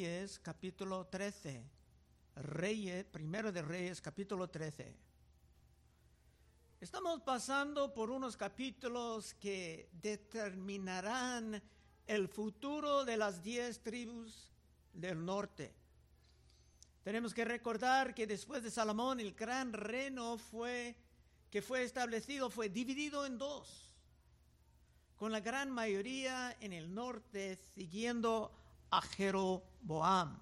[0.00, 1.62] Reyes, capítulo 13.
[2.36, 4.96] Reyes, primero de Reyes, capítulo 13.
[6.80, 11.62] Estamos pasando por unos capítulos que determinarán
[12.06, 14.50] el futuro de las diez tribus
[14.94, 15.74] del norte.
[17.04, 20.96] Tenemos que recordar que después de Salomón el gran reino fue
[21.50, 23.94] que fue establecido fue dividido en dos,
[25.16, 28.59] con la gran mayoría en el norte siguiendo
[28.90, 30.40] a Jeroboam.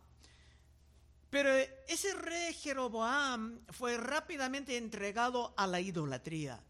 [1.30, 1.50] Pero
[1.86, 6.62] ese rey Jeroboam fue rápidamente entregado a la idolatría,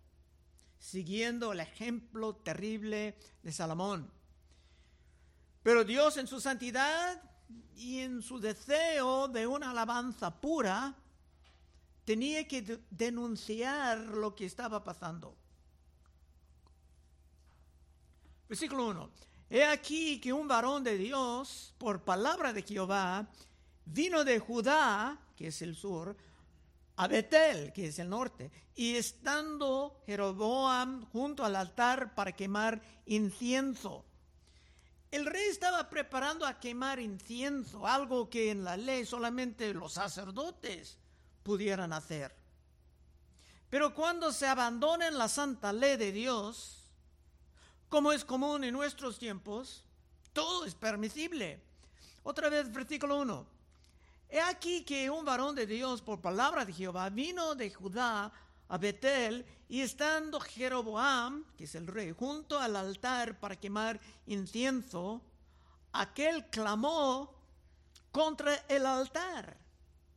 [0.79, 4.11] siguiendo el ejemplo terrible de Salomón.
[5.63, 7.23] Pero Dios en su santidad
[7.77, 10.95] y en su deseo de una alabanza pura,
[12.05, 15.37] tenía que denunciar lo que estaba pasando.
[18.49, 19.11] Versículo 1.
[19.51, 23.27] He aquí que un varón de Dios, por palabra de Jehová,
[23.87, 26.17] vino de Judá, que es el sur,
[26.97, 34.05] a Betel, que es el norte, y estando Jeroboam junto al altar para quemar incienso.
[35.11, 40.99] El rey estaba preparando a quemar incienso, algo que en la ley solamente los sacerdotes
[41.43, 42.35] pudieran hacer.
[43.71, 46.78] Pero cuando se abandona en la santa ley de Dios,
[47.89, 49.85] como es común en nuestros tiempos,
[50.33, 51.61] todo es permisible.
[52.23, 53.47] Otra vez, versículo 1.
[54.31, 58.31] He aquí que un varón de Dios, por palabra de Jehová, vino de Judá
[58.69, 65.23] a Betel, y estando Jeroboam, que es el rey, junto al altar para quemar incienso,
[65.93, 67.35] aquel clamó
[68.13, 69.57] contra el altar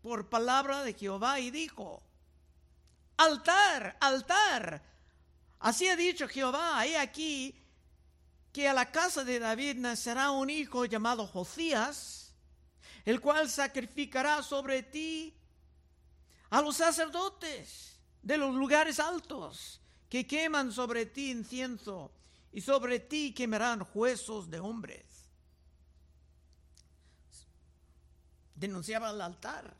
[0.02, 2.02] por palabra de Jehová y dijo,
[3.18, 4.82] altar, altar,
[5.60, 7.56] así ha dicho Jehová, he aquí
[8.52, 12.34] que a la casa de David nacerá un hijo llamado Josías,
[13.06, 15.34] el cual sacrificará sobre ti
[16.50, 22.12] a los sacerdotes de los lugares altos que queman sobre ti incienso
[22.52, 25.06] y sobre ti quemarán huesos de hombres.
[28.56, 29.76] Denunciaba al altar.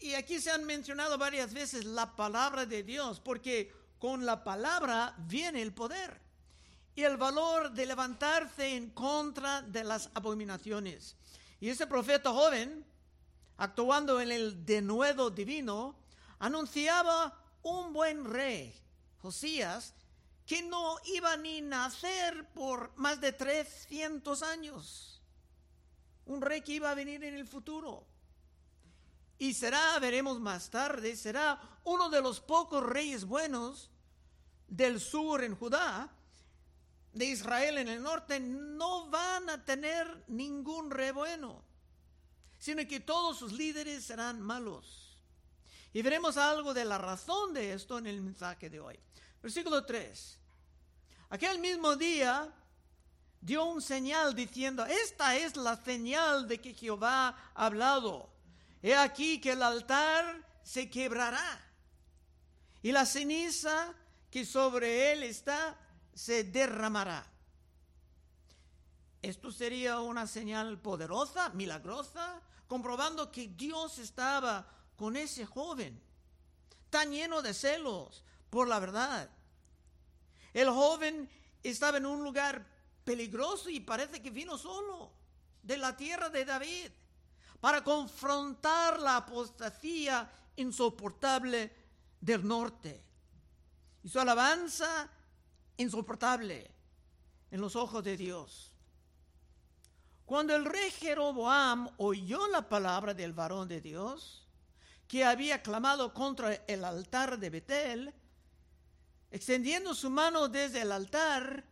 [0.00, 5.14] Y aquí se han mencionado varias veces la palabra de Dios, porque con la palabra
[5.18, 6.29] viene el poder
[7.00, 11.16] y el valor de levantarse en contra de las abominaciones.
[11.58, 12.84] Y ese profeta joven,
[13.56, 15.96] actuando en el denuedo divino,
[16.40, 18.78] anunciaba un buen rey,
[19.22, 19.94] Josías,
[20.44, 25.22] que no iba ni nacer por más de 300 años.
[26.26, 28.06] Un rey que iba a venir en el futuro.
[29.38, 33.90] Y será, veremos más tarde, será uno de los pocos reyes buenos
[34.68, 36.14] del sur en Judá
[37.12, 41.62] de Israel en el norte no van a tener ningún rebueno,
[42.58, 45.18] sino que todos sus líderes serán malos.
[45.92, 48.98] Y veremos algo de la razón de esto en el mensaje de hoy.
[49.42, 50.38] Versículo 3.
[51.30, 52.52] Aquel mismo día
[53.40, 58.30] dio un señal diciendo, esta es la señal de que Jehová ha hablado.
[58.82, 61.60] He aquí que el altar se quebrará
[62.82, 63.94] y la ceniza
[64.30, 65.76] que sobre él está
[66.20, 67.24] se derramará.
[69.22, 75.98] Esto sería una señal poderosa, milagrosa, comprobando que Dios estaba con ese joven,
[76.90, 79.30] tan lleno de celos por la verdad.
[80.52, 81.26] El joven
[81.62, 82.66] estaba en un lugar
[83.02, 85.10] peligroso y parece que vino solo
[85.62, 86.90] de la tierra de David
[87.62, 91.74] para confrontar la apostasía insoportable
[92.20, 93.02] del norte.
[94.02, 95.10] Y su alabanza
[95.80, 96.70] insoportable
[97.50, 98.72] en los ojos de Dios.
[100.24, 104.46] Cuando el rey Jeroboam oyó la palabra del varón de Dios,
[105.08, 108.14] que había clamado contra el altar de Betel,
[109.30, 111.64] extendiendo su mano desde el altar,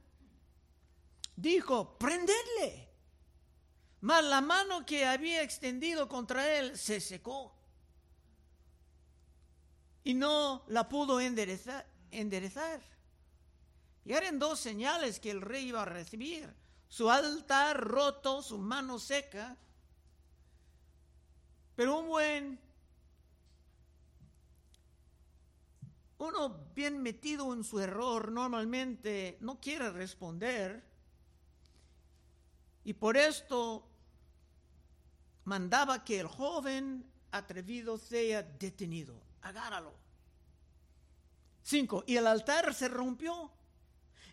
[1.36, 2.88] dijo, prendedle.
[4.00, 7.54] Mas la mano que había extendido contra él se secó
[10.02, 11.86] y no la pudo enderezar.
[12.10, 12.80] enderezar.
[14.08, 16.50] Y eran dos señales que el rey iba a recibir.
[16.88, 19.54] Su altar roto, su mano seca.
[21.76, 22.58] Pero un buen,
[26.16, 30.82] uno bien metido en su error normalmente no quiere responder.
[32.84, 33.86] Y por esto
[35.44, 39.20] mandaba que el joven atrevido sea detenido.
[39.42, 39.92] Agárralo.
[41.62, 42.04] Cinco.
[42.06, 43.52] Y el altar se rompió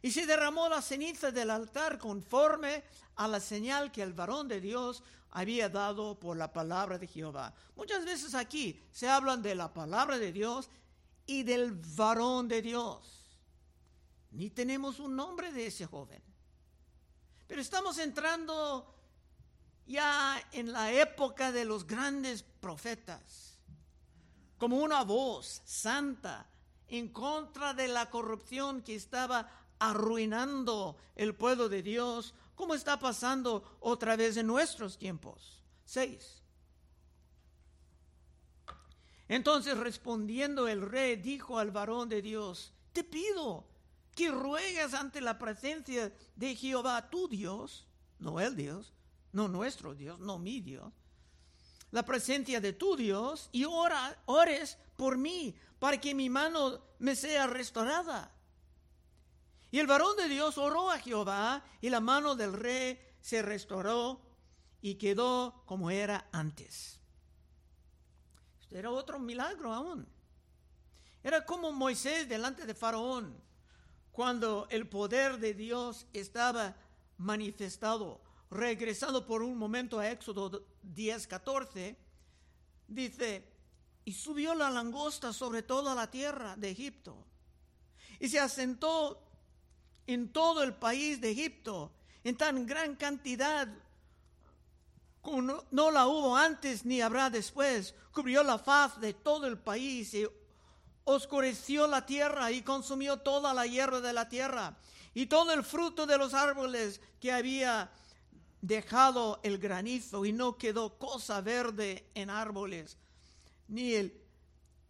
[0.06, 2.84] Y se derramó la ceniza del altar conforme
[3.16, 7.56] a la señal que el varón de Dios había dado por la palabra de Jehová.
[7.76, 10.70] Muchas veces aquí se hablan de la palabra de Dios
[11.26, 13.42] y del varón de Dios.
[14.30, 16.22] Ni tenemos un nombre de ese joven.
[17.48, 18.94] Pero estamos entrando
[19.88, 23.58] ya en la época de los grandes profetas,
[24.60, 26.46] como una voz santa
[26.90, 33.78] en contra de la corrupción que estaba arruinando el pueblo de Dios, como está pasando
[33.80, 35.64] otra vez en nuestros tiempos.
[35.84, 36.42] Seis.
[39.28, 43.66] Entonces respondiendo el rey dijo al varón de Dios, te pido
[44.14, 47.88] que ruegas ante la presencia de Jehová tu Dios,
[48.20, 48.94] no el Dios,
[49.32, 50.94] no nuestro Dios, no mi Dios,
[51.92, 57.16] la presencia de tu Dios y ora, ores por mí para que mi mano me
[57.16, 58.32] sea restaurada.
[59.76, 64.22] Y el varón de Dios oró a Jehová y la mano del rey se restauró
[64.82, 67.02] y quedó como era antes.
[68.62, 70.08] Este era otro milagro aún.
[71.22, 73.38] Era como Moisés delante de Faraón,
[74.14, 76.78] cuando el poder de Dios estaba
[77.18, 82.00] manifestado regresando por un momento a Éxodo 10, 14,
[82.88, 83.52] dice,
[84.06, 87.28] y subió la langosta sobre toda la tierra de Egipto,
[88.22, 89.25] y se asentó
[90.08, 91.92] en todo el país de Egipto,
[92.24, 93.68] en tan gran cantidad
[95.26, 95.42] como
[95.72, 100.28] no, la hubo antes ni habrá después, cubrió la faz de todo el país y
[101.04, 104.78] oscureció la tierra y consumió toda la hierba de la tierra
[105.16, 107.92] y todo el fruto de los árboles que había
[108.62, 112.98] dejado el granizo y no quedó cosa verde en árboles,
[113.68, 114.22] ni el,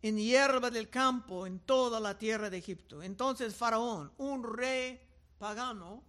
[0.01, 3.01] en hierba del campo en toda la tierra de Egipto.
[3.01, 4.99] Entonces Faraón, un rey
[5.37, 6.03] pagano,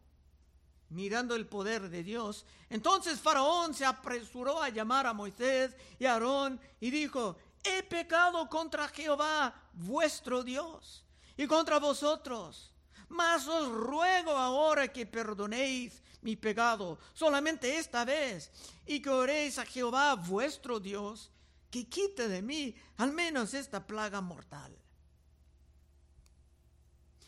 [0.88, 6.14] mirando el poder de Dios, entonces Faraón se apresuró a llamar a Moisés y a
[6.14, 11.04] Aarón y dijo, he pecado contra Jehová, vuestro Dios,
[11.36, 12.72] y contra vosotros.
[13.08, 18.50] Mas os ruego ahora que perdonéis mi pecado solamente esta vez
[18.84, 21.30] y que oréis a Jehová vuestro Dios
[21.70, 24.76] que quite de mí al menos esta plaga mortal.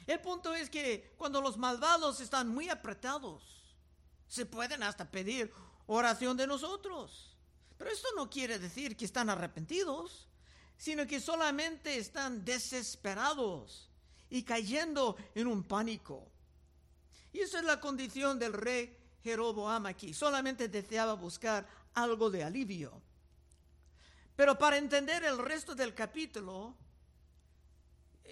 [0.08, 3.42] El punto es que cuando los malvados están muy apretados,
[4.26, 5.52] se pueden hasta pedir
[5.86, 7.36] oración de nosotros.
[7.76, 10.26] Pero esto no quiere decir que están arrepentidos,
[10.78, 13.90] sino que solamente están desesperados
[14.30, 16.32] y cayendo en un pánico.
[17.30, 20.14] Y esa es la condición del rey Jeroboam aquí.
[20.14, 23.02] Solamente deseaba buscar algo de alivio.
[24.34, 26.78] Pero para entender el resto del capítulo,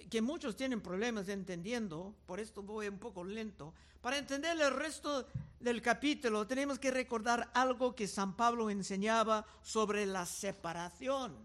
[0.09, 5.27] que muchos tienen problemas entendiendo, por esto voy un poco lento, para entender el resto
[5.59, 11.35] del capítulo tenemos que recordar algo que San Pablo enseñaba sobre la separación.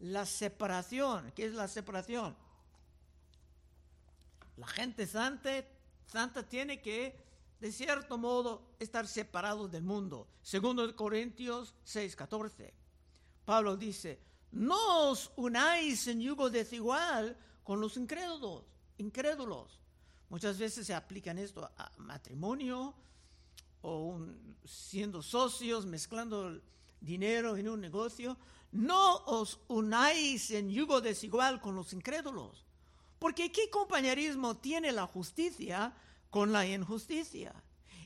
[0.00, 2.36] La separación, ¿qué es la separación?
[4.56, 5.64] La gente santa
[6.06, 7.18] santa tiene que,
[7.60, 10.28] de cierto modo, estar separados del mundo.
[10.42, 12.72] Segundo Corintios 6:14.
[13.44, 14.18] Pablo dice,
[14.52, 17.36] no os unáis en yugo desigual
[17.66, 18.62] con los incrédulos,
[18.96, 19.80] incrédulos.
[20.28, 22.94] Muchas veces se aplican esto a matrimonio
[23.82, 24.20] o
[24.64, 26.60] siendo socios, mezclando
[27.00, 28.36] dinero en un negocio.
[28.70, 32.64] No os unáis en yugo desigual con los incrédulos.
[33.18, 35.92] Porque ¿qué compañerismo tiene la justicia
[36.30, 37.52] con la injusticia?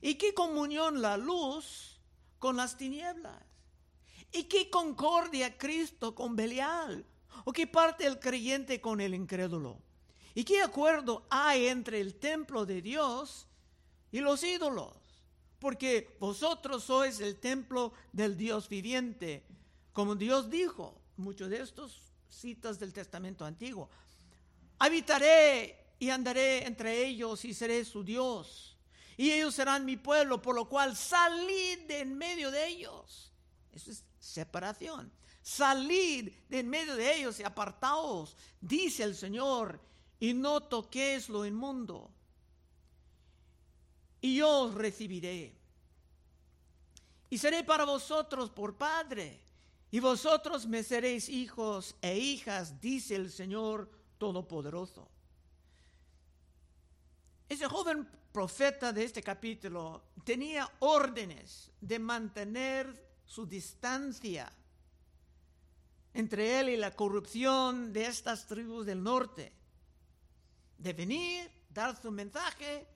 [0.00, 2.00] ¿Y qué comunión la luz
[2.38, 3.43] con las tinieblas?
[4.33, 7.05] ¿Y qué concordia Cristo con Belial?
[7.44, 9.78] ¿O qué parte el creyente con el incrédulo?
[10.35, 13.47] ¿Y qué acuerdo hay entre el templo de Dios
[14.12, 14.97] y los ídolos?
[15.59, 19.44] Porque vosotros sois el templo del Dios viviente,
[19.92, 23.90] como Dios dijo, muchos de estos citas del Testamento Antiguo.
[24.78, 28.78] Habitaré y andaré entre ellos y seré su Dios.
[29.16, 33.30] Y ellos serán mi pueblo, por lo cual salid de en medio de ellos.
[33.73, 35.12] Eso es separación.
[35.42, 39.80] Salid de en medio de ellos y apartaos, dice el Señor,
[40.18, 42.11] y no toquéis lo inmundo.
[44.20, 45.56] Y yo os recibiré.
[47.30, 49.40] Y seré para vosotros por Padre,
[49.90, 55.09] y vosotros me seréis hijos e hijas, dice el Señor Todopoderoso.
[57.49, 64.52] Ese joven profeta de este capítulo tenía órdenes de mantener su distancia
[66.14, 69.52] entre él y la corrupción de estas tribus del norte,
[70.79, 72.87] de venir, dar su mensaje,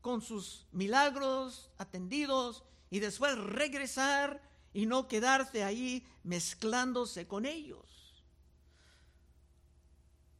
[0.00, 8.24] con sus milagros atendidos y después regresar y no quedarse ahí mezclándose con ellos.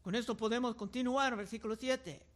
[0.03, 2.27] Con esto podemos continuar, versículo 7.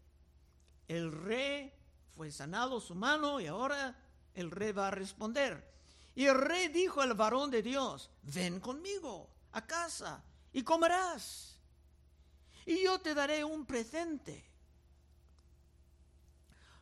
[0.87, 1.73] El rey
[2.15, 3.99] fue sanado su mano y ahora
[4.35, 5.75] el rey va a responder.
[6.15, 10.23] Y el rey dijo al varón de Dios, ven conmigo a casa
[10.53, 11.59] y comerás.
[12.67, 14.45] Y yo te daré un presente.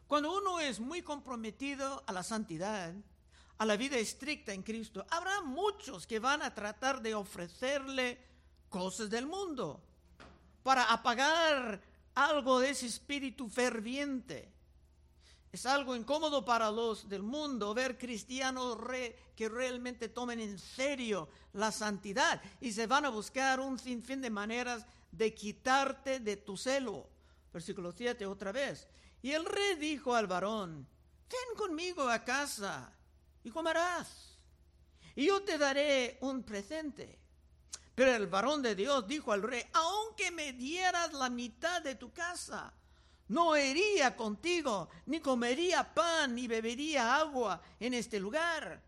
[0.09, 2.93] Cuando uno es muy comprometido a la santidad,
[3.59, 8.19] a la vida estricta en Cristo, habrá muchos que van a tratar de ofrecerle
[8.69, 9.81] cosas del mundo
[10.65, 11.81] para apagar
[12.15, 14.53] algo de ese espíritu ferviente.
[15.55, 18.77] Es algo incómodo para los del mundo ver cristianos
[19.37, 24.31] que realmente tomen en serio la santidad y se van a buscar un sinfín de
[24.31, 27.09] maneras de quitarte de tu celo.
[27.53, 28.89] Versículo 7 otra vez.
[29.23, 30.89] Y el rey dijo al varón,
[31.31, 32.93] ven conmigo a casa
[33.45, 34.37] y comerás,
[35.15, 37.17] y yo te daré un presente.
[37.95, 42.13] Pero el varón de Dios dijo al rey, aunque me dieras la mitad de tu
[42.13, 42.75] casa,
[43.29, 48.83] no iría contigo, ni comería pan, ni bebería agua en este lugar.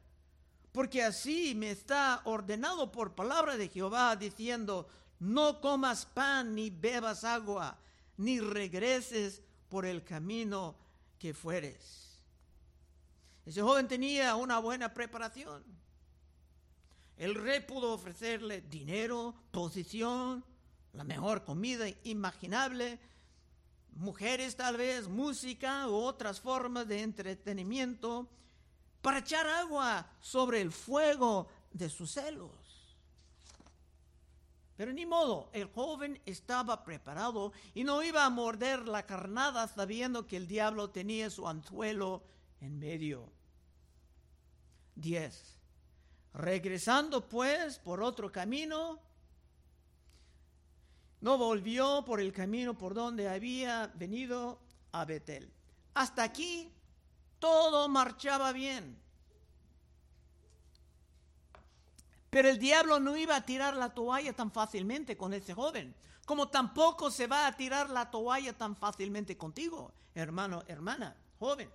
[0.73, 4.88] Porque así me está ordenado por palabra de Jehová, diciendo,
[5.19, 7.78] no comas pan, ni bebas agua,
[8.19, 10.76] ni regreses por el camino
[11.19, 12.21] que fueres.
[13.47, 15.64] Ese joven tenía una buena preparación
[17.16, 20.45] el rey pudo ofrecerle dinero, posición,
[20.93, 22.99] la mejor comida imaginable,
[23.97, 28.29] mujeres tal vez, música u otras formas de entretenimiento
[29.03, 32.67] para echar agua sobre el fuego de sus celos.
[34.76, 40.26] Pero ni modo, el joven estaba preparado y no iba a morder la carnada sabiendo
[40.26, 42.23] que el diablo tenía su anzuelo
[42.61, 43.33] en medio.
[44.97, 45.57] 10.
[46.35, 49.00] Regresando pues por otro camino,
[51.26, 54.61] no volvió por el camino por donde había venido
[54.92, 55.52] a Betel.
[55.92, 56.71] Hasta aquí
[57.40, 58.97] todo marchaba bien.
[62.30, 66.47] Pero el diablo no iba a tirar la toalla tan fácilmente con ese joven, como
[66.47, 71.68] tampoco se va a tirar la toalla tan fácilmente contigo, hermano, hermana, joven.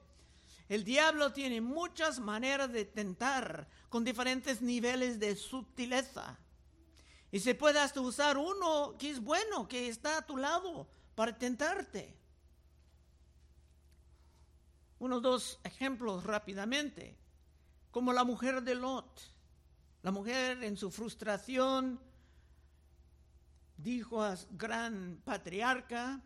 [0.70, 6.40] El diablo tiene muchas maneras de tentar con diferentes niveles de sutileza.
[7.32, 11.38] Y se puede hasta usar uno que es bueno, que está a tu lado para
[11.38, 12.18] tentarte.
[15.00, 17.18] Unos dos ejemplos rápidamente,
[17.90, 19.22] como la mujer de Lot.
[20.04, 22.00] La mujer en su frustración
[23.78, 26.22] dijo a gran patriarca,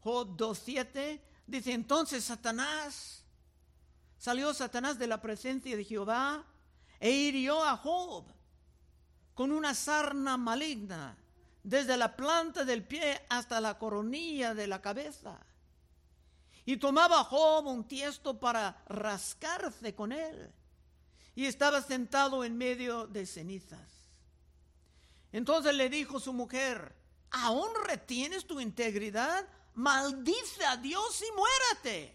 [0.00, 3.24] Job 2.7, dice entonces Satanás
[4.18, 6.44] salió Satanás de la presencia de Jehová
[6.98, 8.26] e hirió a Job
[9.40, 11.16] con una sarna maligna,
[11.62, 15.40] desde la planta del pie hasta la coronilla de la cabeza.
[16.66, 20.52] Y tomaba Job un tiesto para rascarse con él,
[21.34, 24.10] y estaba sentado en medio de cenizas.
[25.32, 26.94] Entonces le dijo su mujer,
[27.30, 29.48] ¿aún retienes tu integridad?
[29.72, 32.14] Maldice a Dios y muérate.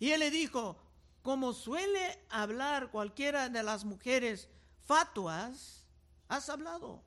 [0.00, 0.82] Y él le dijo,
[1.22, 4.48] como suele hablar cualquiera de las mujeres
[4.84, 5.78] fatuas,
[6.28, 7.02] has hablado.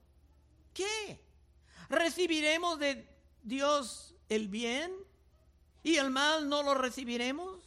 [0.74, 1.24] ¿Qué?
[1.90, 3.08] ¿Recibiremos de
[3.44, 4.94] Dios el bien
[5.84, 7.60] y el mal no lo recibiremos?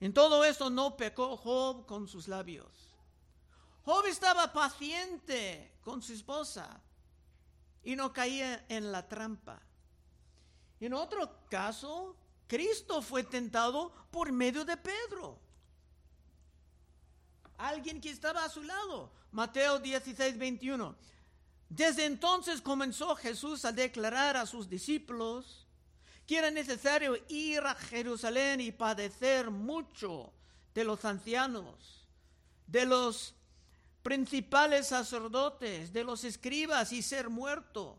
[0.00, 2.66] En todo esto no pecó Job con sus labios.
[3.84, 6.80] Job estaba paciente con su esposa
[7.82, 9.62] y no caía en la trampa.
[10.80, 12.16] En otro caso,
[12.46, 15.38] Cristo fue tentado por medio de Pedro.
[17.58, 19.10] Alguien que estaba a su lado.
[19.32, 20.94] Mateo 16, 21.
[21.68, 25.66] Desde entonces comenzó Jesús a declarar a sus discípulos
[26.26, 30.32] que era necesario ir a Jerusalén y padecer mucho
[30.74, 32.06] de los ancianos,
[32.66, 33.34] de los
[34.02, 37.98] principales sacerdotes, de los escribas y ser muerto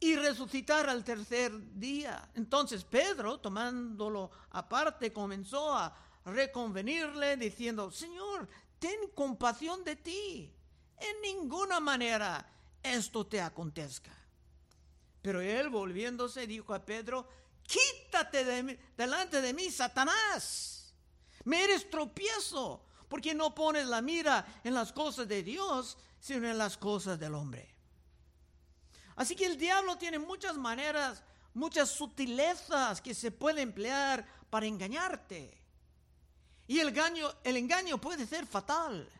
[0.00, 2.30] y resucitar al tercer día.
[2.34, 8.48] Entonces Pedro, tomándolo aparte, comenzó a reconvenirle diciendo, Señor,
[8.78, 10.52] ten compasión de ti.
[10.96, 12.46] En ninguna manera
[12.82, 14.12] esto te acontezca.
[15.22, 17.28] Pero él volviéndose dijo a Pedro,
[17.62, 20.94] quítate de delante de mí, Satanás.
[21.44, 26.58] Me eres tropiezo, porque no pones la mira en las cosas de Dios, sino en
[26.58, 27.74] las cosas del hombre.
[29.16, 31.22] Así que el diablo tiene muchas maneras,
[31.52, 35.59] muchas sutilezas que se puede emplear para engañarte.
[36.70, 39.10] Y el engaño, el engaño puede ser fatal.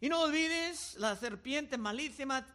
[0.00, 2.46] Y no olvides, la serpiente malísima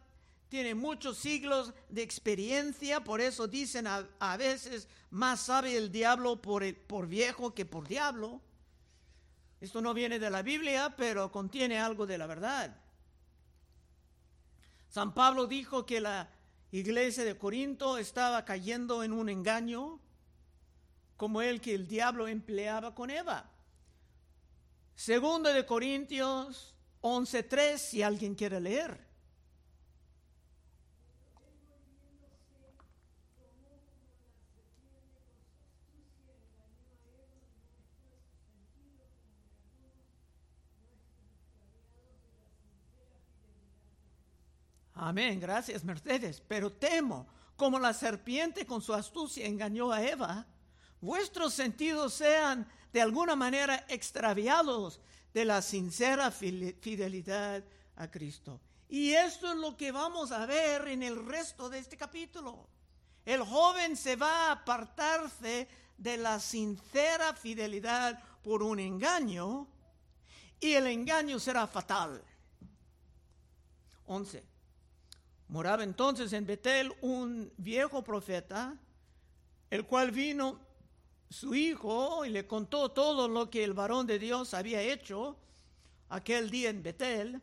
[0.48, 6.76] tiene muchos siglos de experiencia, por eso dicen a, veces más sabe el diablo por,
[6.88, 8.40] por viejo que por diablo.
[9.60, 12.76] Esto no viene de la Biblia, pero contiene algo de la verdad.
[14.88, 16.28] San Pablo dijo que la
[16.72, 20.00] iglesia de Corinto estaba cayendo en un engaño
[21.16, 23.50] como el que el diablo empleaba con Eva.
[24.94, 29.06] Segundo de Corintios 11.3, si alguien quiere leer.
[44.98, 46.42] Amén, gracias Mercedes.
[46.48, 50.46] Pero temo, como la serpiente con su astucia engañó a Eva,
[51.00, 55.00] vuestros sentidos sean de alguna manera extraviados
[55.34, 57.62] de la sincera fidelidad
[57.96, 58.60] a Cristo.
[58.88, 62.68] Y esto es lo que vamos a ver en el resto de este capítulo.
[63.24, 69.66] El joven se va a apartarse de la sincera fidelidad por un engaño
[70.60, 72.22] y el engaño será fatal.
[74.06, 74.44] 11.
[75.48, 78.76] Moraba entonces en Betel un viejo profeta,
[79.70, 80.60] el cual vino
[81.30, 85.36] su hijo y le contó todo lo que el varón de Dios había hecho
[86.08, 87.40] aquel día en Betel.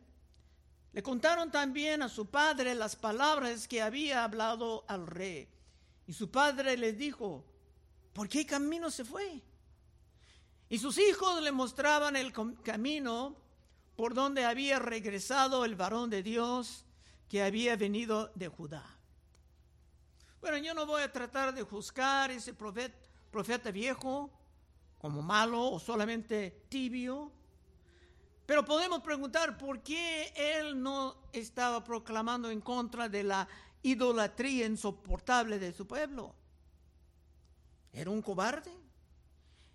[0.93, 5.49] Le contaron también a su padre las palabras que había hablado al rey.
[6.07, 7.43] Y su padre le dijo,
[8.13, 9.41] ¿por qué camino se fue?
[10.69, 13.35] Y sus hijos le mostraban el camino
[13.95, 16.85] por donde había regresado el varón de Dios
[17.27, 18.83] que había venido de Judá.
[20.41, 22.97] Bueno, yo no voy a tratar de juzgar ese profeta,
[23.33, 24.29] profeta viejo
[24.99, 27.31] como malo o solamente tibio,
[28.45, 33.47] pero podemos preguntar por qué él no estaba proclamando en contra de la
[33.81, 36.35] idolatría insoportable de su pueblo.
[37.91, 38.71] ¿Era un cobarde?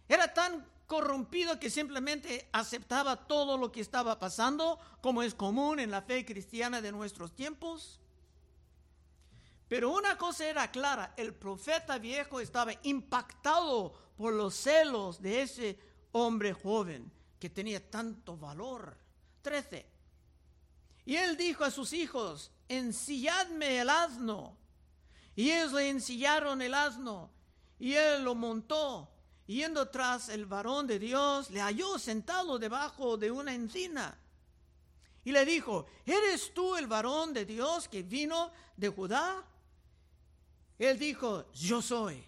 [0.08, 5.90] ¿Era tan corrompido que simplemente aceptaba todo lo que estaba pasando, como es común en
[5.90, 8.00] la fe cristiana de nuestros tiempos.
[9.68, 15.78] Pero una cosa era clara, el profeta viejo estaba impactado por los celos de ese
[16.12, 18.96] hombre joven que tenía tanto valor.
[19.42, 19.86] 13.
[21.04, 24.56] Y él dijo a sus hijos, ensilladme el asno.
[25.36, 27.30] Y ellos le ensillaron el asno
[27.78, 29.08] y él lo montó
[29.46, 34.18] yendo tras el varón de Dios, le halló sentado debajo de una encina.
[35.24, 39.42] Y le dijo, ¿eres tú el varón de Dios que vino de Judá?
[40.78, 42.24] Él dijo, yo soy.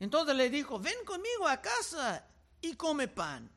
[0.00, 2.26] Entonces le dijo, ven conmigo a casa
[2.60, 3.50] y come pan.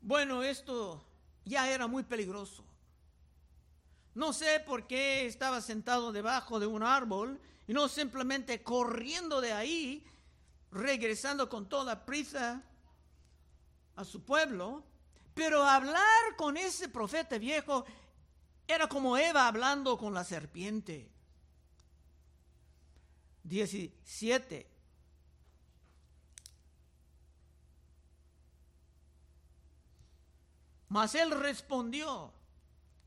[0.00, 1.04] Bueno, esto
[1.44, 2.64] ya era muy peligroso.
[4.14, 9.52] No sé por qué estaba sentado debajo de un árbol y no simplemente corriendo de
[9.52, 10.04] ahí,
[10.70, 12.62] regresando con toda prisa
[13.94, 14.84] a su pueblo,
[15.34, 17.86] pero hablar con ese profeta viejo
[18.66, 21.10] era como Eva hablando con la serpiente.
[23.44, 24.68] 17.
[30.88, 32.32] Mas él respondió,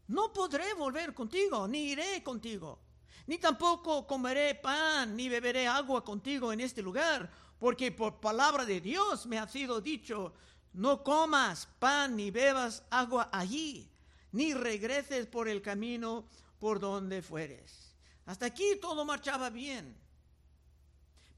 [0.08, 2.86] no podré volver contigo, ni iré contigo
[3.28, 8.82] ni tampoco comeré pan ni beberé agua contigo en este lugar, porque por palabra de
[8.82, 10.34] Dios me ha sido dicho,
[10.74, 13.90] no comas pan ni bebas agua allí,
[14.36, 16.28] ni regreses por el camino
[16.60, 17.96] por donde fueres.
[18.26, 19.96] Hasta aquí todo marchaba bien.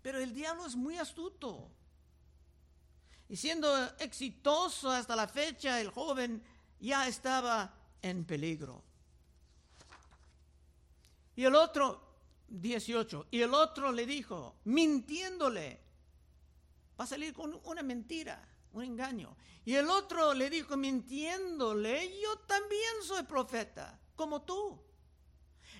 [0.01, 1.69] Pero el diablo es muy astuto.
[3.29, 6.41] Y siendo exitoso hasta la fecha, el joven
[6.79, 8.83] ya estaba en peligro.
[11.35, 12.01] Y el otro,
[12.47, 15.79] 18, y el otro le dijo, mintiéndole,
[16.99, 18.41] va a salir con una mentira,
[18.77, 19.35] un engaño.
[19.65, 24.79] Y el otro le dijo, mintiéndole, yo también soy profeta, como tú.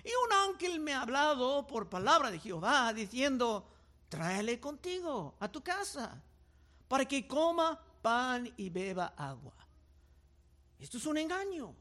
[0.04, 3.68] Y un ángel me ha hablado por palabra de Jehová, diciendo,
[4.08, 6.22] tráele contigo a tu casa,
[6.86, 9.54] para que coma pan y beba agua.
[10.78, 11.74] Esto es un engaño.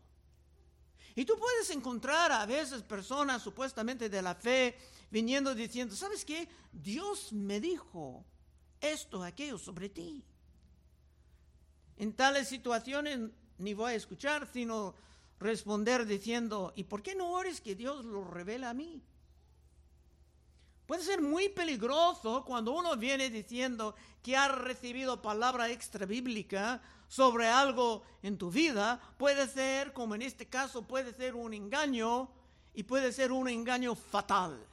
[1.15, 4.77] Y tú puedes encontrar a veces personas supuestamente de la fe
[5.09, 6.47] viniendo diciendo, ¿sabes qué?
[6.71, 8.25] Dios me dijo
[8.79, 10.23] esto, aquello sobre ti.
[11.97, 13.19] En tales situaciones
[13.57, 14.95] ni voy a escuchar, sino
[15.39, 19.01] responder diciendo, ¿y por qué no ores que Dios lo revela a mí?
[20.85, 27.47] Puede ser muy peligroso cuando uno viene diciendo que ha recibido palabra extra bíblica sobre
[27.47, 29.01] algo en tu vida.
[29.17, 32.29] Puede ser, como en este caso, puede ser un engaño
[32.73, 34.65] y puede ser un engaño fatal.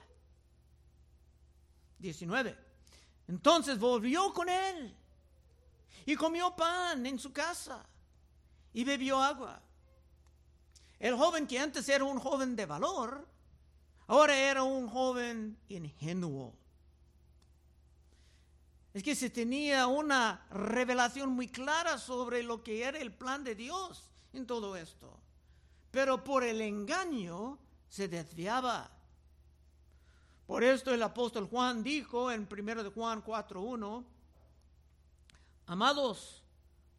[1.98, 2.56] 19.
[3.26, 4.94] Entonces volvió con él
[6.06, 7.84] y comió pan en su casa
[8.72, 9.60] y bebió agua.
[10.98, 13.26] El joven que antes era un joven de valor,
[14.06, 16.54] ahora era un joven ingenuo.
[18.92, 23.54] Es que se tenía una revelación muy clara sobre lo que era el plan de
[23.56, 25.18] Dios en todo esto.
[25.90, 28.90] Pero por el engaño se desviaba.
[30.46, 34.04] Por esto el apóstol Juan dijo en 1 de Juan 4.1,
[35.66, 36.42] Amados,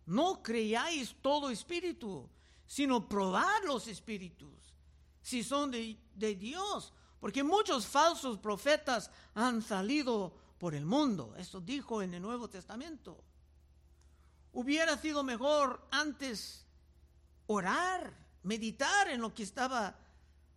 [0.05, 2.29] no creáis todo espíritu,
[2.65, 4.73] sino probad los espíritus,
[5.21, 11.35] si son de, de Dios, porque muchos falsos profetas han salido por el mundo.
[11.37, 13.23] Eso dijo en el Nuevo Testamento.
[14.53, 16.65] Hubiera sido mejor antes
[17.47, 19.97] orar, meditar en lo que estaba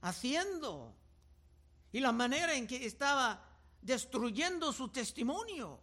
[0.01, 0.95] haciendo
[1.91, 3.43] y la manera en que estaba
[3.81, 5.81] destruyendo su testimonio,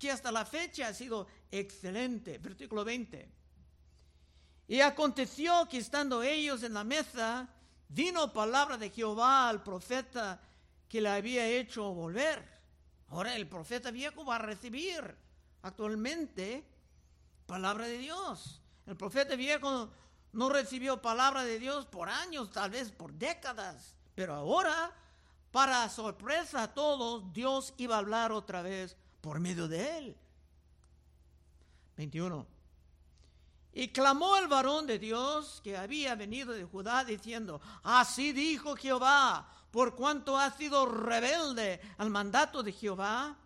[0.00, 2.38] que hasta la fecha ha sido excelente.
[2.38, 3.30] Versículo 20.
[4.66, 7.46] Y aconteció que estando ellos en la mesa,
[7.88, 10.40] vino palabra de Jehová al profeta
[10.88, 12.42] que le había hecho volver.
[13.08, 15.14] Ahora el profeta viejo va a recibir
[15.62, 16.64] actualmente
[17.46, 18.62] palabra de Dios.
[18.86, 19.90] El profeta viejo
[20.32, 24.94] no recibió palabra de Dios por años, tal vez por décadas, pero ahora,
[25.50, 30.16] para sorpresa a todos, Dios iba a hablar otra vez por medio de él.
[31.96, 32.46] 21.
[33.72, 39.48] Y clamó el varón de Dios que había venido de Judá diciendo, así dijo Jehová,
[39.70, 43.36] por cuanto has sido rebelde al mandato de Jehová,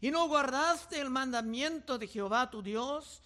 [0.00, 3.22] y no guardaste el mandamiento de Jehová tu Dios,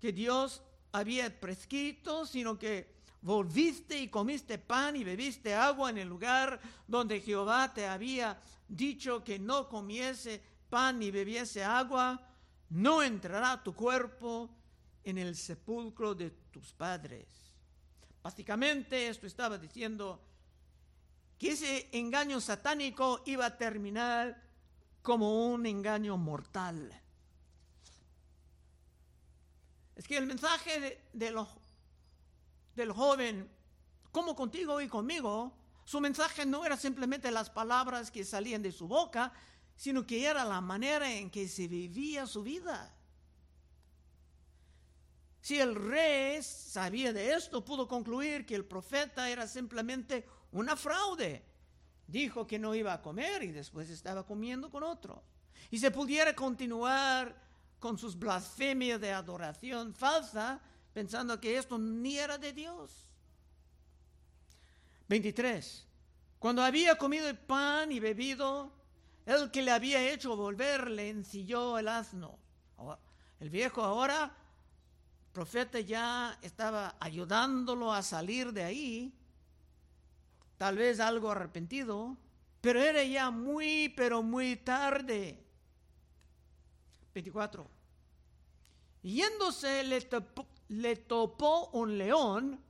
[0.00, 6.08] que Dios había prescrito, sino que volviste y comiste pan y bebiste agua en el
[6.08, 12.20] lugar donde Jehová te había dicho que no comiese pan ni bebiese agua,
[12.70, 14.50] no entrará tu cuerpo
[15.04, 17.26] en el sepulcro de tus padres.
[18.22, 20.20] Básicamente esto estaba diciendo
[21.38, 24.42] que ese engaño satánico iba a terminar
[25.02, 26.92] como un engaño mortal.
[29.96, 31.34] Es que el mensaje de,
[32.74, 33.50] del joven,
[34.12, 38.86] como contigo y conmigo, su mensaje no era simplemente las palabras que salían de su
[38.86, 39.32] boca,
[39.78, 42.92] sino que era la manera en que se vivía su vida.
[45.40, 51.44] Si el rey sabía de esto, pudo concluir que el profeta era simplemente una fraude.
[52.08, 55.22] Dijo que no iba a comer y después estaba comiendo con otro.
[55.70, 57.40] Y se pudiera continuar
[57.78, 60.60] con sus blasfemias de adoración falsa,
[60.92, 63.06] pensando que esto ni era de Dios.
[65.08, 65.86] 23.
[66.40, 68.72] Cuando había comido el pan y bebido,
[69.28, 72.38] el que le había hecho volver le ensilló el asno.
[73.40, 74.34] El viejo ahora
[75.32, 79.12] profeta ya estaba ayudándolo a salir de ahí,
[80.56, 82.16] tal vez algo arrepentido,
[82.60, 85.44] pero era ya muy, pero muy tarde.
[87.14, 87.70] 24.
[89.02, 92.60] Yéndose le topó, le topó un león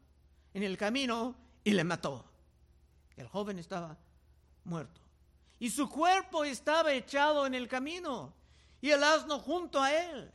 [0.53, 2.25] en el camino y le mató.
[3.17, 3.97] El joven estaba
[4.65, 5.08] muerto.
[5.59, 8.33] Y su cuerpo estaba echado en el camino
[8.81, 10.33] y el asno junto a él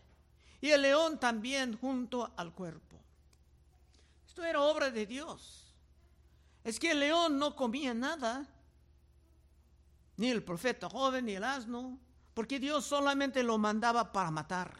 [0.63, 2.97] y el león también junto al cuerpo.
[4.25, 5.75] Esto era obra de Dios.
[6.63, 8.47] Es que el león no comía nada,
[10.15, 11.99] ni el profeta joven, ni el asno,
[12.33, 14.73] porque Dios solamente lo mandaba para matar.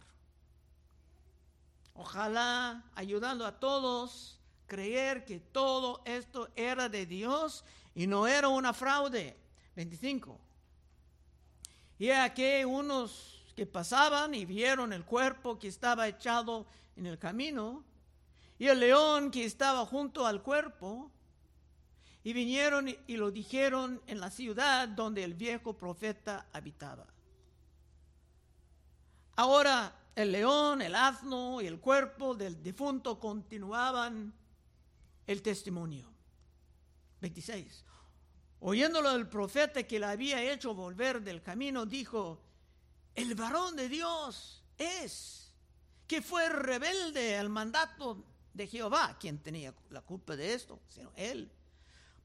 [1.94, 8.74] Ojalá, ayudando a todos, creer que todo esto era de Dios y no era una
[8.74, 9.38] fraude.
[9.76, 10.40] 25.
[12.00, 17.84] Y aquí unos que pasaban y vieron el cuerpo que estaba echado en el camino
[18.58, 21.12] y el león que estaba junto al cuerpo
[22.24, 27.06] y vinieron y lo dijeron en la ciudad donde el viejo profeta habitaba.
[29.36, 34.34] Ahora el león, el asno y el cuerpo del difunto continuaban
[35.26, 36.08] el testimonio.
[37.22, 37.84] 26.
[38.66, 42.40] Oyéndolo el profeta que le había hecho volver del camino, dijo,
[43.14, 45.52] el varón de Dios es,
[46.08, 48.24] que fue rebelde al mandato
[48.54, 51.52] de Jehová, quien tenía la culpa de esto, sino él.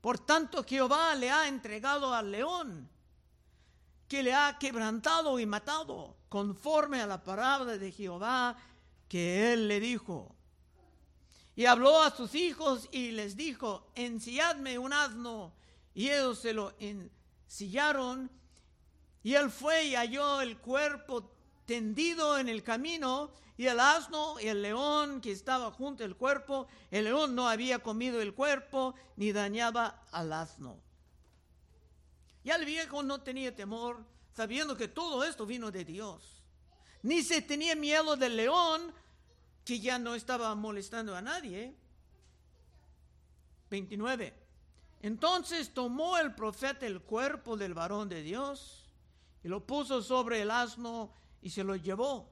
[0.01, 2.89] Por tanto, Jehová le ha entregado al león,
[4.07, 8.57] que le ha quebrantado y matado, conforme a la palabra de Jehová
[9.09, 10.37] que él le dijo.
[11.57, 15.59] Y habló a sus hijos y les dijo, ensilladme un asno.
[15.99, 18.31] Y ellos se lo ensillaron.
[19.25, 21.29] Y él fue y halló el cuerpo
[21.67, 26.69] tendido en el camino y el asno y el león que estaba junto al cuerpo,
[26.93, 30.81] el león no había comido el cuerpo ni dañaba al asno.
[32.45, 34.07] Ya el viejo no tenía temor,
[34.37, 36.45] sabiendo que todo esto vino de Dios.
[37.03, 38.95] Ni se tenía miedo del león,
[39.65, 41.75] que ya no estaba molestando a nadie.
[43.69, 44.48] 29.
[45.01, 48.87] Entonces tomó el profeta el cuerpo del varón de Dios
[49.45, 52.29] y lo puso sobre el asno y se lo llevó.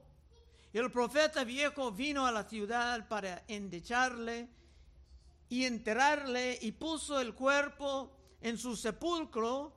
[0.73, 4.49] El profeta viejo vino a la ciudad para endecharle
[5.49, 9.73] y enterrarle y puso el cuerpo en su sepulcro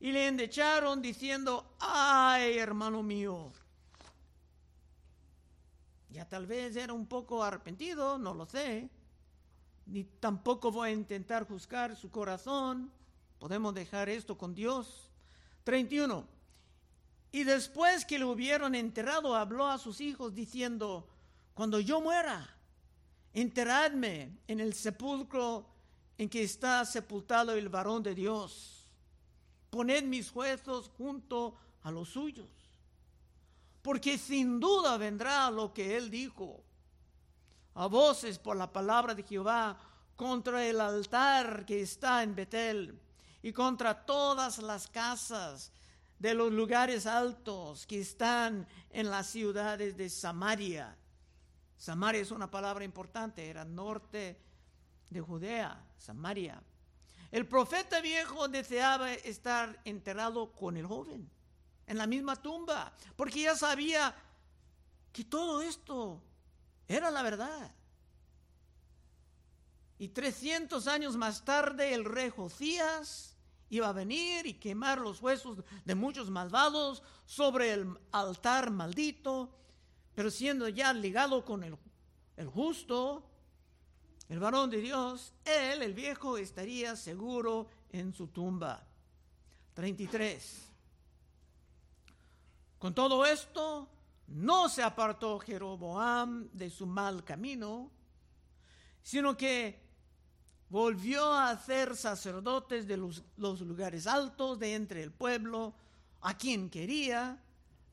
[0.00, 3.52] y le endecharon diciendo, ay hermano mío.
[6.10, 8.88] Ya tal vez era un poco arrepentido, no lo sé.
[9.88, 12.90] Ni tampoco voy a intentar juzgar su corazón.
[13.38, 15.10] Podemos dejar esto con Dios.
[15.64, 16.26] 31.
[17.32, 21.08] Y después que lo hubieron enterrado, habló a sus hijos diciendo,
[21.54, 22.48] cuando yo muera,
[23.34, 25.66] enterradme en el sepulcro
[26.16, 28.86] en que está sepultado el varón de Dios.
[29.70, 32.48] Poned mis huesos junto a los suyos,
[33.82, 36.62] porque sin duda vendrá lo que él dijo.
[37.78, 39.78] A voces por la palabra de Jehová
[40.16, 43.00] contra el altar que está en Betel
[43.40, 45.70] y contra todas las casas
[46.18, 50.98] de los lugares altos que están en las ciudades de Samaria.
[51.76, 54.40] Samaria es una palabra importante, era norte
[55.08, 56.60] de Judea, Samaria.
[57.30, 61.30] El profeta viejo deseaba estar enterrado con el joven,
[61.86, 64.12] en la misma tumba, porque ya sabía
[65.12, 66.24] que todo esto
[66.88, 67.70] era la verdad.
[69.98, 73.36] Y 300 años más tarde el rey Josías
[73.70, 79.50] iba a venir y quemar los huesos de muchos malvados sobre el altar maldito,
[80.14, 81.76] pero siendo ya ligado con el,
[82.36, 83.28] el justo,
[84.28, 88.86] el varón de Dios, él, el viejo, estaría seguro en su tumba.
[89.74, 90.68] 33.
[92.78, 93.88] Con todo esto,
[94.28, 97.90] no se apartó Jeroboam de su mal camino,
[99.02, 99.80] sino que
[100.68, 105.74] volvió a hacer sacerdotes de los, lugares altos de entre el pueblo,
[106.20, 107.42] a quien quería,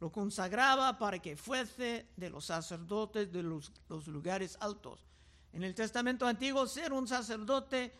[0.01, 5.05] lo consagraba para que fuese de los sacerdotes de los, los lugares altos.
[5.53, 7.93] En el Testamento Antiguo, ser un sacerdote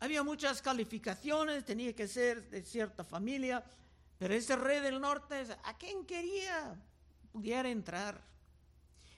[0.00, 3.62] había muchas calificaciones, tenía que ser de cierta familia,
[4.18, 6.74] pero ese rey del norte, ¿a quién quería
[7.34, 8.22] pudiera entrar?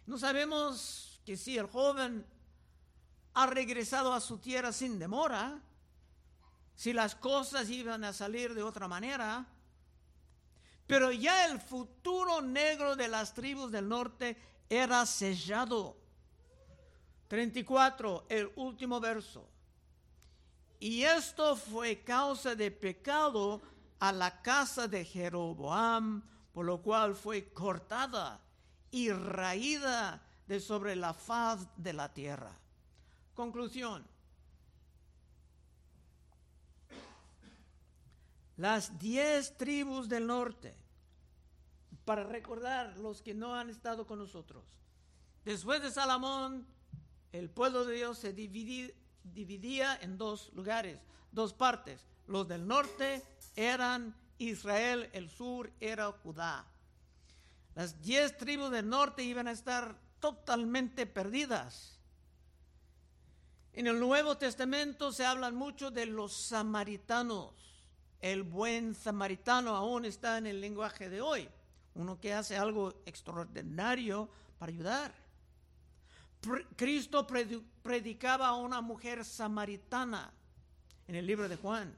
[0.07, 2.25] No sabemos que si el joven
[3.35, 5.61] ha regresado a su tierra sin demora,
[6.75, 9.47] si las cosas iban a salir de otra manera,
[10.87, 14.35] pero ya el futuro negro de las tribus del norte
[14.71, 15.99] era sellado.
[17.29, 19.47] 34, el último verso.
[20.81, 23.61] Y esto fue causa de pecado
[23.99, 26.23] a la casa de Jeroboam,
[26.57, 28.41] por lo cual fue cortada
[28.91, 32.51] y raída de sobre la faz de la tierra.
[33.35, 34.03] Conclusión.
[38.57, 40.75] Las diez tribus del norte,
[42.07, 44.65] para recordar los que no han estado con nosotros.
[45.45, 46.67] Después de Salomón,
[47.33, 52.07] el pueblo de Dios se dividía, en dos lugares, dos partes.
[52.27, 53.23] Los del norte
[53.57, 56.67] eran Israel, el sur era Judá.
[57.75, 61.97] Las diez tribus del norte iban a estar totalmente perdidas
[63.77, 67.53] en el Nuevo Testamento se habla mucho de los samaritanos.
[68.23, 71.47] El buen samaritano aún está en el lenguaje de hoy.
[71.95, 75.15] Uno que hace algo extraordinario para ayudar.
[76.75, 77.27] Cristo
[77.83, 80.33] predicaba a una mujer samaritana
[81.07, 81.95] en el libro de Juan.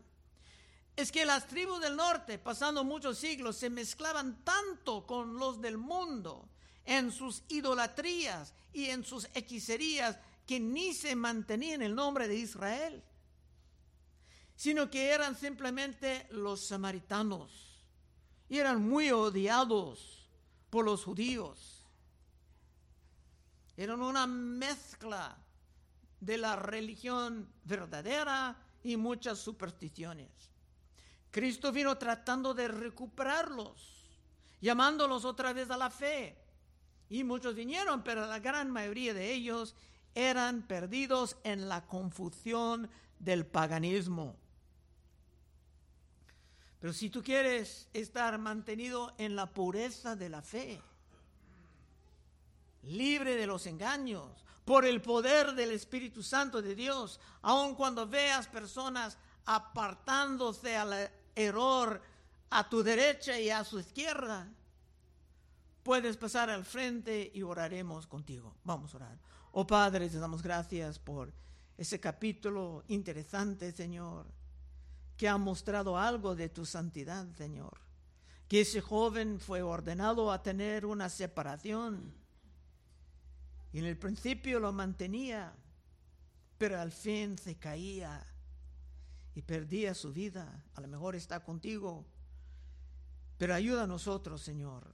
[0.99, 5.79] Es que las tribus del norte, pasando muchos siglos, se mezclaban tanto con los del
[5.79, 6.49] mundo
[6.85, 13.05] en sus idolatrías y en sus hechicerías que ni se mantenían el nombre de Israel,
[14.57, 17.81] sino que eran simplemente los samaritanos
[18.49, 20.29] y eran muy odiados
[20.69, 21.87] por los judíos.
[23.77, 25.39] Eran una mezcla
[26.19, 30.58] de la religión verdadera y muchas supersticiones.
[31.31, 34.05] Cristo vino tratando de recuperarlos,
[34.61, 36.37] llamándolos otra vez a la fe.
[37.11, 39.75] Y muchos vinieron, pero la gran mayoría de ellos
[40.15, 44.37] eran perdidos en la confusión del paganismo.
[46.81, 50.81] Pero si tú quieres estar mantenido en la pureza de la fe,
[52.83, 58.47] libre de los engaños, por el poder del Espíritu Santo de Dios, aun cuando veas
[58.49, 62.03] personas apartándose al error
[62.51, 64.49] a tu derecha y a su izquierda,
[65.83, 68.55] puedes pasar al frente y oraremos contigo.
[68.65, 69.19] Vamos a orar.
[69.53, 71.33] Oh Padre, te damos gracias por
[71.77, 74.27] ese capítulo interesante, Señor,
[75.17, 77.79] que ha mostrado algo de tu santidad, Señor.
[78.49, 82.15] Que ese joven fue ordenado a tener una separación.
[83.73, 85.55] Y en el principio lo mantenía,
[86.57, 88.27] pero al fin se caía
[89.39, 90.65] y perdía su vida.
[90.75, 92.05] A lo mejor está contigo.
[93.37, 94.93] Pero ayuda a nosotros, Señor,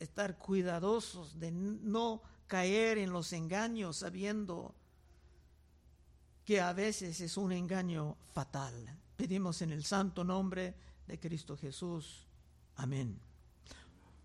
[0.00, 4.74] estar cuidadosos de no caer en los engaños sabiendo
[6.44, 8.74] que a veces es un engaño fatal.
[9.16, 10.74] Pedimos en el santo nombre
[11.06, 12.26] de Cristo Jesús.
[12.74, 13.25] Amén.